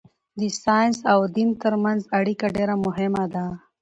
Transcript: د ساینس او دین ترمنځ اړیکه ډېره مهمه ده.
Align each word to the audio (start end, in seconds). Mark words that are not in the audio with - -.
د 0.39 0.41
ساینس 0.63 0.99
او 1.13 1.19
دین 1.35 1.49
ترمنځ 1.61 2.01
اړیکه 2.19 2.45
ډېره 2.55 2.75
مهمه 2.85 3.23
ده. 3.33 3.45